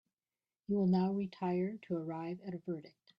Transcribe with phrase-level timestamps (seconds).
[0.65, 2.95] You will now retire to arrive at a verdict.